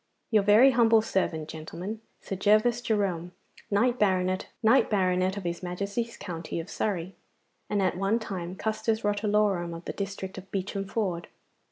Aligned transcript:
'Your 0.31 0.41
very 0.41 0.71
humble 0.71 1.03
servant, 1.03 1.47
gentlemen, 1.47 2.01
Sir 2.21 2.35
Gervas 2.35 2.81
Jerome, 2.81 3.33
knight 3.69 3.99
banneret 3.99 4.47
of 5.37 5.43
his 5.43 5.61
Majesty's 5.61 6.17
county 6.17 6.59
of 6.59 6.71
Surrey, 6.71 7.13
and 7.69 7.83
at 7.83 7.97
one 7.97 8.17
time 8.17 8.55
custos 8.55 9.01
rotulorum 9.03 9.75
of 9.75 9.85
the 9.85 9.93
district 9.93 10.39
of 10.39 10.49
Beacham 10.49 10.85
Ford. 10.85 11.27